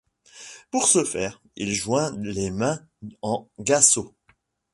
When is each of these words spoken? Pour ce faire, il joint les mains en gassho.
Pour 0.71 0.87
ce 0.87 1.03
faire, 1.03 1.43
il 1.55 1.73
joint 1.75 2.11
les 2.23 2.49
mains 2.49 2.83
en 3.21 3.47
gassho. 3.59 4.15